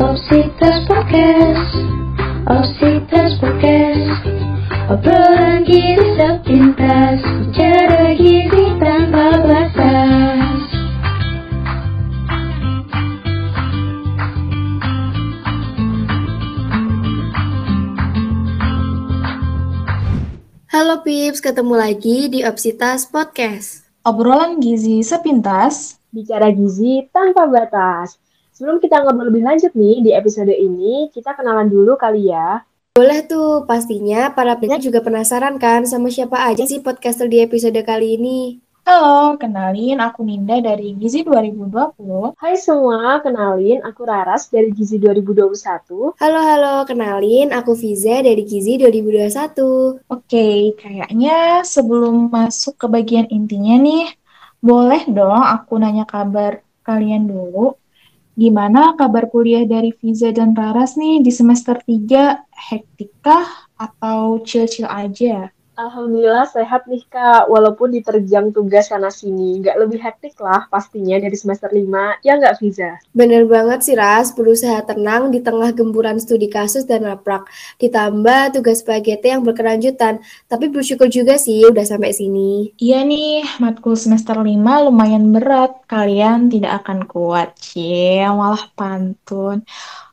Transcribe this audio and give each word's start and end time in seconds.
Opsitas 0.00 0.88
Podcast 0.88 1.76
Opsitas 2.48 3.36
Podcast 3.36 4.24
Obrolan 4.88 5.60
gizi 5.68 6.16
sepintas 6.16 7.20
Bicara 7.20 8.16
gizi 8.16 8.64
tanpa 8.80 9.44
batas 9.44 10.60
Halo 20.72 21.04
Pips, 21.04 21.44
ketemu 21.44 21.76
lagi 21.76 22.32
di 22.32 22.40
Opsitas 22.40 23.04
Podcast. 23.04 23.84
Obrolan 24.08 24.64
gizi 24.64 25.04
sepintas. 25.04 26.00
bicara 26.08 26.48
gizi 26.56 27.04
tanpa 27.12 27.44
batas. 27.46 28.16
Sebelum 28.60 28.76
kita 28.76 29.00
ngobrol 29.00 29.32
lebih 29.32 29.40
lanjut 29.40 29.72
nih 29.72 30.04
di 30.04 30.10
episode 30.12 30.52
ini, 30.52 31.08
kita 31.16 31.32
kenalan 31.32 31.72
dulu 31.72 31.96
kali 31.96 32.28
ya. 32.28 32.60
Boleh 32.92 33.24
tuh, 33.24 33.64
pastinya 33.64 34.36
para 34.36 34.52
pendengar 34.52 34.84
juga 34.84 35.00
penasaran 35.00 35.56
kan 35.56 35.88
sama 35.88 36.12
siapa 36.12 36.36
aja 36.44 36.68
sih 36.68 36.84
podcaster 36.84 37.24
di 37.24 37.40
episode 37.40 37.80
kali 37.80 38.20
ini. 38.20 38.60
Halo, 38.84 39.40
kenalin 39.40 39.96
aku 40.04 40.28
Ninda 40.28 40.60
dari 40.60 40.92
Gizi 40.92 41.24
2020. 41.24 42.36
Hai 42.36 42.60
semua, 42.60 43.24
kenalin 43.24 43.80
aku 43.80 44.04
Raras 44.04 44.52
dari 44.52 44.68
Gizi 44.76 45.00
2021. 45.00 46.20
Halo 46.20 46.40
halo, 46.44 46.84
kenalin 46.84 47.56
aku 47.56 47.72
Fiza 47.72 48.20
dari 48.20 48.44
Gizi 48.44 48.76
2021. 48.76 50.04
Oke, 50.04 50.76
kayaknya 50.76 51.64
sebelum 51.64 52.28
masuk 52.28 52.76
ke 52.76 52.86
bagian 52.92 53.24
intinya 53.32 53.80
nih, 53.80 54.12
boleh 54.60 55.08
dong 55.08 55.48
aku 55.48 55.80
nanya 55.80 56.04
kabar 56.04 56.60
kalian 56.84 57.24
dulu. 57.24 57.80
Gimana 58.38 58.94
kabar 58.94 59.26
kuliah 59.26 59.66
dari 59.66 59.90
Fiza 59.90 60.30
dan 60.30 60.54
Raras 60.54 60.94
nih 60.94 61.18
di 61.18 61.32
semester 61.34 61.82
3? 61.82 62.46
Hektik 62.50 63.10
kah 63.18 63.70
atau 63.74 64.38
chill-chill 64.46 64.86
aja? 64.86 65.50
Alhamdulillah 65.80 66.44
sehat 66.44 66.84
nih 66.84 67.00
kak, 67.08 67.48
walaupun 67.48 67.88
diterjang 67.96 68.52
tugas 68.52 68.92
sana 68.92 69.08
sini. 69.08 69.64
Nggak 69.64 69.76
lebih 69.80 69.96
hektik 69.96 70.36
lah 70.36 70.68
pastinya 70.68 71.16
dari 71.16 71.32
semester 71.32 71.72
5, 71.72 72.20
ya 72.20 72.36
nggak 72.36 72.60
Fiza? 72.60 73.00
Bener 73.16 73.48
banget 73.48 73.88
sih 73.88 73.96
Ras, 73.96 74.36
berusaha 74.36 74.84
tenang 74.84 75.32
di 75.32 75.40
tengah 75.40 75.72
gemburan 75.72 76.20
studi 76.20 76.52
kasus 76.52 76.84
dan 76.84 77.08
naprak. 77.08 77.48
Ditambah 77.80 78.60
tugas 78.60 78.84
PGT 78.84 79.40
yang 79.40 79.40
berkelanjutan. 79.40 80.20
Tapi 80.52 80.68
bersyukur 80.68 81.08
juga 81.08 81.40
sih 81.40 81.64
udah 81.64 81.88
sampai 81.88 82.12
sini. 82.12 82.76
Iya 82.76 83.00
nih, 83.00 83.64
matkul 83.64 83.96
semester 83.96 84.36
5 84.36 84.52
lumayan 84.84 85.32
berat. 85.32 85.80
Kalian 85.88 86.52
tidak 86.52 86.84
akan 86.84 87.08
kuat, 87.08 87.56
cie, 87.56 88.20
malah 88.28 88.68
pantun. 88.76 89.64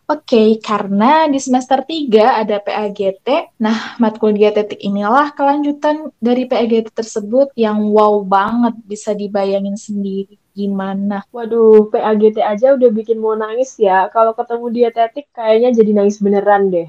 Oke, 0.07 0.55
karena 0.63 1.27
di 1.27 1.35
semester 1.35 1.83
3 1.83 2.39
ada 2.39 2.63
PAGT. 2.63 3.59
Nah, 3.59 3.99
matkul 3.99 4.31
dietetik 4.31 4.79
inilah 4.79 5.35
kelanjutan 5.35 6.15
dari 6.23 6.47
PAGT 6.47 6.95
tersebut 6.95 7.51
yang 7.59 7.91
wow 7.91 8.23
banget 8.23 8.79
bisa 8.87 9.11
dibayangin 9.11 9.75
sendiri 9.75 10.39
gimana. 10.55 11.27
Waduh, 11.35 11.91
PAGT 11.91 12.39
aja 12.39 12.79
udah 12.79 12.87
bikin 12.87 13.19
mau 13.19 13.35
nangis 13.35 13.75
ya. 13.75 14.07
Kalau 14.15 14.31
ketemu 14.31 14.65
dietetik 14.71 15.27
kayaknya 15.35 15.75
jadi 15.75 15.91
nangis 15.91 16.23
beneran 16.23 16.71
deh. 16.71 16.87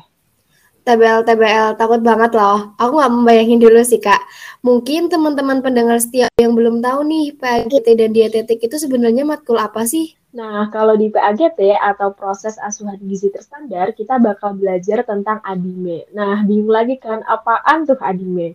TBL, 0.86 1.26
TBL, 1.26 1.74
takut 1.74 1.98
banget 1.98 2.38
loh. 2.38 2.72
Aku 2.78 3.02
nggak 3.02 3.12
membayangin 3.18 3.58
dulu 3.58 3.82
sih, 3.82 3.98
Kak. 3.98 4.22
Mungkin 4.62 5.10
teman-teman 5.10 5.58
pendengar 5.58 5.98
setia 5.98 6.30
yang 6.38 6.54
belum 6.54 6.78
tahu 6.78 7.02
nih, 7.02 7.34
PAGT 7.34 7.98
dan 7.98 8.14
dietetik 8.14 8.62
itu 8.62 8.78
sebenarnya 8.78 9.26
matkul 9.26 9.58
apa 9.58 9.82
sih? 9.84 10.14
Nah, 10.28 10.68
kalau 10.68 10.92
di 10.92 11.08
PAGT 11.08 11.56
atau 11.80 12.12
proses 12.12 12.60
asuhan 12.60 13.00
gizi 13.00 13.32
terstandar, 13.32 13.96
kita 13.96 14.20
bakal 14.20 14.52
belajar 14.52 15.00
tentang 15.00 15.40
ADIME. 15.40 16.12
Nah, 16.12 16.44
bingung 16.44 16.68
lagi 16.68 17.00
kan, 17.00 17.24
apaan 17.24 17.88
tuh 17.88 17.96
ADIME? 17.96 18.52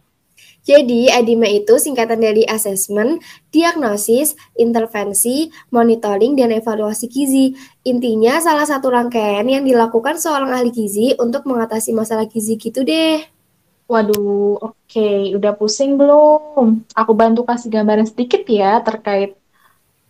Jadi, 0.61 1.09
ADIME 1.09 1.65
itu 1.65 1.73
singkatan 1.81 2.21
dari 2.21 2.45
Assessment, 2.45 3.17
Diagnosis, 3.49 4.37
Intervensi, 4.53 5.49
Monitoring, 5.73 6.37
dan 6.37 6.53
Evaluasi 6.53 7.09
Gizi. 7.09 7.58
Intinya, 7.89 8.37
salah 8.37 8.69
satu 8.69 8.93
rangkaian 8.93 9.43
yang 9.49 9.65
dilakukan 9.65 10.21
seorang 10.21 10.53
ahli 10.53 10.69
gizi 10.69 11.17
untuk 11.17 11.49
mengatasi 11.49 11.89
masalah 11.92 12.30
gizi 12.30 12.53
gitu 12.55 12.86
deh. 12.86 13.25
Waduh, 13.89 14.61
oke. 14.61 15.09
Udah 15.36 15.53
pusing 15.58 15.99
belum? 15.99 16.86
Aku 16.95 17.11
bantu 17.11 17.43
kasih 17.43 17.67
gambaran 17.67 18.08
sedikit 18.08 18.45
ya 18.48 18.80
terkait 18.80 19.42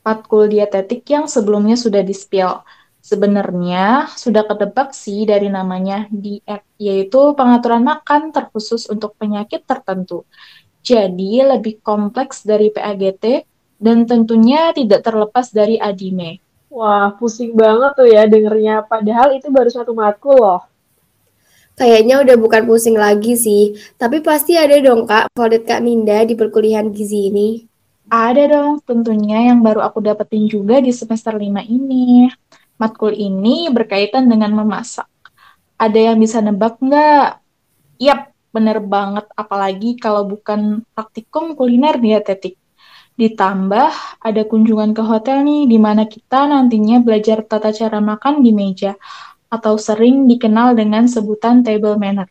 matkul 0.03 0.51
dietetik 0.51 1.07
yang 1.09 1.25
sebelumnya 1.25 1.79
sudah 1.79 2.03
di-spill. 2.03 2.61
Sebenarnya 3.03 4.07
sudah 4.15 4.47
kedebak 4.47 4.95
sih 4.95 5.27
dari 5.27 5.51
namanya 5.51 6.07
diet, 6.07 6.63
yaitu 6.79 7.35
pengaturan 7.35 7.83
makan 7.83 8.31
terkhusus 8.31 8.87
untuk 8.87 9.15
penyakit 9.19 9.67
tertentu. 9.67 10.23
Jadi 10.83 11.43
lebih 11.43 11.83
kompleks 11.83 12.43
dari 12.47 12.71
PAGT 12.71 13.47
dan 13.79 14.07
tentunya 14.07 14.71
tidak 14.71 15.03
terlepas 15.03 15.51
dari 15.51 15.75
ADIME. 15.79 16.39
Wah, 16.71 17.11
pusing 17.19 17.51
banget 17.55 17.91
tuh 17.95 18.07
ya 18.07 18.23
dengernya. 18.23 18.87
Padahal 18.87 19.35
itu 19.35 19.51
baru 19.51 19.67
satu 19.67 19.91
matkul 19.91 20.39
loh. 20.39 20.63
Kayaknya 21.73 22.21
udah 22.21 22.35
bukan 22.37 22.63
pusing 22.69 22.93
lagi 22.93 23.33
sih, 23.33 23.73
tapi 23.97 24.21
pasti 24.21 24.53
ada 24.53 24.77
dong 24.77 25.09
Kak, 25.09 25.33
favorit 25.33 25.65
Kak 25.65 25.81
Ninda 25.81 26.21
di 26.21 26.37
perkuliahan 26.37 26.93
gizi 26.93 27.33
ini. 27.33 27.72
Ada 28.13 28.45
dong, 28.45 28.77
tentunya 28.85 29.49
yang 29.49 29.65
baru 29.65 29.81
aku 29.81 29.97
dapetin 29.97 30.45
juga 30.45 30.77
di 30.77 30.93
semester 30.93 31.33
5 31.33 31.65
ini. 31.65 32.29
Matkul 32.77 33.17
ini 33.17 33.73
berkaitan 33.73 34.29
dengan 34.29 34.53
memasak. 34.53 35.09
Ada 35.81 36.13
yang 36.13 36.21
bisa 36.21 36.37
nebak 36.37 36.77
nggak? 36.77 37.41
Yap, 37.97 38.29
bener 38.53 38.85
banget. 38.85 39.25
Apalagi 39.33 39.97
kalau 39.97 40.29
bukan 40.29 40.85
praktikum 40.93 41.57
kuliner 41.57 41.97
dietetik. 41.97 42.61
Ditambah 43.17 44.21
ada 44.21 44.41
kunjungan 44.45 44.93
ke 44.93 45.01
hotel 45.01 45.41
nih, 45.41 45.65
di 45.65 45.81
mana 45.81 46.05
kita 46.05 46.45
nantinya 46.45 47.01
belajar 47.01 47.41
tata 47.41 47.73
cara 47.73 47.97
makan 47.97 48.45
di 48.45 48.53
meja, 48.53 48.93
atau 49.49 49.73
sering 49.81 50.29
dikenal 50.29 50.77
dengan 50.77 51.09
sebutan 51.09 51.65
table 51.65 51.97
manner. 51.97 52.29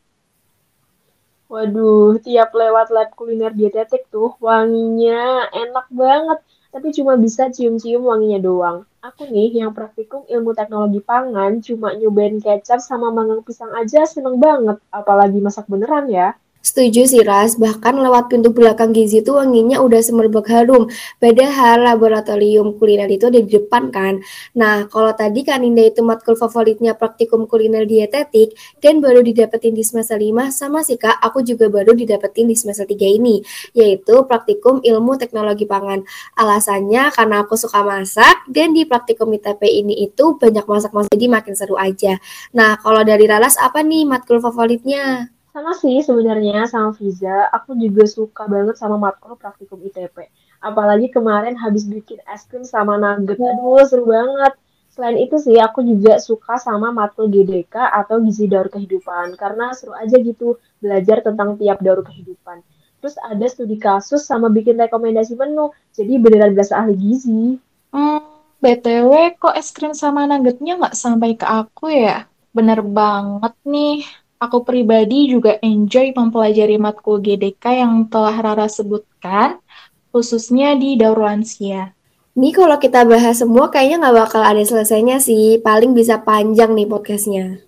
Waduh, 1.52 2.16
tiap 2.26 2.50
lewat 2.60 2.86
lab 2.96 3.08
kuliner 3.18 3.52
dietetik 3.60 4.02
tuh 4.14 4.30
wanginya 4.46 5.20
enak 5.62 5.86
banget. 6.02 6.38
Tapi 6.72 6.88
cuma 6.96 7.12
bisa 7.24 7.42
cium-cium 7.54 8.02
wanginya 8.10 8.40
doang. 8.48 8.78
Aku 9.06 9.22
nih 9.34 9.48
yang 9.60 9.72
praktikum 9.76 10.22
ilmu 10.34 10.50
teknologi 10.58 11.00
pangan 11.10 11.52
cuma 11.66 11.88
nyobain 11.98 12.36
kecap 12.44 12.80
sama 12.80 13.06
manggang 13.16 13.40
pisang 13.46 13.72
aja 13.80 14.00
seneng 14.08 14.36
banget. 14.46 14.76
Apalagi 14.98 15.38
masak 15.46 15.66
beneran 15.72 16.06
ya. 16.18 16.28
Setuju 16.62 17.10
sih 17.10 17.26
Ras, 17.26 17.58
bahkan 17.58 17.98
lewat 17.98 18.30
pintu 18.30 18.54
belakang 18.54 18.94
gizi 18.94 19.18
itu 19.18 19.34
wanginya 19.34 19.82
udah 19.82 19.98
semerbak 19.98 20.46
harum. 20.46 20.86
Padahal 21.18 21.82
laboratorium 21.90 22.78
kuliner 22.78 23.10
itu 23.10 23.26
ada 23.26 23.42
di 23.42 23.50
depan 23.50 23.90
kan. 23.90 24.22
Nah, 24.54 24.86
kalau 24.86 25.10
tadi 25.10 25.42
kan 25.42 25.58
Ninda 25.66 25.82
itu 25.82 26.06
matkul 26.06 26.38
favoritnya 26.38 26.94
praktikum 26.94 27.50
kuliner 27.50 27.82
dietetik 27.82 28.54
dan 28.78 29.02
baru 29.02 29.26
didapetin 29.26 29.74
di 29.74 29.82
semester 29.82 30.14
5, 30.14 30.54
sama 30.54 30.86
sih 30.86 30.94
Kak, 30.94 31.18
aku 31.18 31.42
juga 31.42 31.66
baru 31.66 31.98
didapetin 31.98 32.46
di 32.46 32.54
semester 32.54 32.86
3 32.86 33.10
ini, 33.10 33.42
yaitu 33.74 34.22
praktikum 34.30 34.78
ilmu 34.86 35.18
teknologi 35.18 35.66
pangan. 35.66 36.06
Alasannya 36.38 37.10
karena 37.10 37.42
aku 37.42 37.58
suka 37.58 37.82
masak 37.82 38.46
dan 38.46 38.70
di 38.70 38.86
praktikum 38.86 39.34
ITP 39.34 39.66
ini 39.66 40.06
itu 40.06 40.38
banyak 40.38 40.62
masak-masak 40.62 41.10
jadi 41.10 41.26
makin 41.26 41.58
seru 41.58 41.74
aja. 41.74 42.22
Nah, 42.54 42.78
kalau 42.78 43.02
dari 43.02 43.26
Ralas 43.26 43.58
apa 43.58 43.82
nih 43.82 44.06
matkul 44.06 44.38
favoritnya? 44.38 45.41
Sama 45.52 45.76
sih 45.76 46.00
sebenarnya 46.00 46.64
sama 46.64 46.96
Fiza, 46.96 47.52
aku 47.52 47.76
juga 47.76 48.08
suka 48.08 48.48
banget 48.48 48.80
sama 48.80 48.96
matkul 48.96 49.36
praktikum 49.36 49.84
ITP. 49.84 50.32
Apalagi 50.64 51.12
kemarin 51.12 51.60
habis 51.60 51.84
bikin 51.84 52.24
es 52.24 52.48
krim 52.48 52.64
sama 52.64 52.96
nugget, 52.96 53.36
aduh 53.36 53.84
seru 53.84 54.08
banget. 54.08 54.56
Selain 54.88 55.20
itu 55.20 55.36
sih 55.36 55.60
aku 55.60 55.84
juga 55.84 56.16
suka 56.24 56.56
sama 56.56 56.88
matkul 56.88 57.28
GDK 57.28 57.68
atau 58.00 58.24
gizi 58.24 58.48
daur 58.48 58.72
kehidupan 58.72 59.36
karena 59.36 59.76
seru 59.76 59.92
aja 59.92 60.16
gitu 60.16 60.56
belajar 60.80 61.20
tentang 61.20 61.60
tiap 61.60 61.84
daur 61.84 62.00
kehidupan. 62.00 62.64
Terus 63.04 63.20
ada 63.20 63.44
studi 63.44 63.76
kasus 63.76 64.24
sama 64.24 64.48
bikin 64.48 64.80
rekomendasi 64.80 65.36
menu, 65.36 65.68
jadi 65.92 66.16
beneran 66.16 66.56
berasa 66.56 66.80
ahli 66.80 66.96
gizi. 66.96 67.60
Hmm, 67.92 68.24
BTW 68.64 69.36
kok 69.36 69.52
es 69.52 69.68
krim 69.68 69.92
sama 69.92 70.24
nuggetnya 70.24 70.80
nggak 70.80 70.96
sampai 70.96 71.36
ke 71.36 71.44
aku 71.44 71.92
ya? 71.92 72.24
Bener 72.56 72.80
banget 72.80 73.52
nih. 73.68 74.00
Aku 74.42 74.66
pribadi 74.66 75.30
juga 75.30 75.54
enjoy 75.62 76.10
mempelajari 76.18 76.74
matkul 76.74 77.22
GDK 77.22 77.86
yang 77.86 78.10
telah 78.10 78.34
Rara 78.34 78.66
sebutkan, 78.66 79.62
khususnya 80.10 80.74
di 80.74 80.98
daur 80.98 81.22
lansia. 81.22 81.94
Nih 82.34 82.50
kalau 82.50 82.74
kita 82.74 83.06
bahas 83.06 83.38
semua 83.38 83.70
kayaknya 83.70 84.02
nggak 84.02 84.16
bakal 84.26 84.42
ada 84.42 84.58
selesainya 84.66 85.22
sih, 85.22 85.62
paling 85.62 85.94
bisa 85.94 86.18
panjang 86.18 86.74
nih 86.74 86.90
podcastnya. 86.90 87.62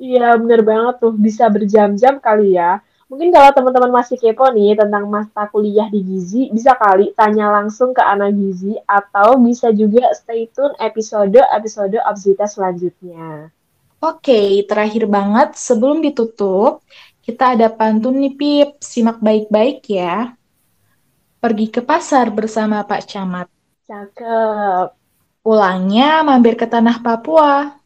Iya 0.00 0.32
bener 0.40 0.64
banget 0.64 0.96
tuh, 0.96 1.12
bisa 1.12 1.52
berjam-jam 1.52 2.16
kali 2.24 2.56
ya. 2.56 2.80
Mungkin 3.12 3.28
kalau 3.28 3.52
teman-teman 3.52 3.92
masih 3.92 4.16
kepo 4.16 4.48
nih 4.48 4.72
tentang 4.72 5.04
mata 5.12 5.44
kuliah 5.52 5.92
di 5.92 6.00
Gizi, 6.00 6.48
bisa 6.48 6.72
kali 6.72 7.12
tanya 7.12 7.52
langsung 7.52 7.92
ke 7.92 8.00
Ana 8.00 8.32
Gizi 8.32 8.80
atau 8.88 9.36
bisa 9.36 9.68
juga 9.76 10.08
stay 10.16 10.48
tune 10.56 10.72
episode-episode 10.80 12.00
Obsita 12.08 12.48
selanjutnya. 12.48 13.52
Oke, 14.02 14.66
terakhir 14.66 15.06
banget 15.06 15.54
sebelum 15.54 16.02
ditutup, 16.02 16.82
kita 17.22 17.54
ada 17.54 17.70
pantun 17.70 18.18
nih 18.18 18.34
Pip, 18.34 18.68
simak 18.82 19.22
baik-baik 19.22 19.86
ya. 19.86 20.34
Pergi 21.38 21.70
ke 21.70 21.78
pasar 21.86 22.34
bersama 22.34 22.82
Pak 22.82 23.02
Camat. 23.06 23.46
Cakep. 23.86 24.98
Pulangnya 25.46 26.26
mampir 26.26 26.58
ke 26.58 26.66
tanah 26.66 26.98
Papua. 26.98 27.78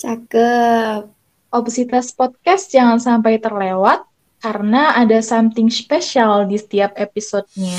Cakep. 0.00 1.04
Obsitas 1.52 2.16
Podcast 2.16 2.72
jangan 2.72 2.96
sampai 2.96 3.36
terlewat 3.36 4.08
karena 4.40 4.96
ada 4.96 5.20
something 5.20 5.68
special 5.68 6.48
di 6.48 6.56
setiap 6.56 6.96
episodenya. 6.96 7.76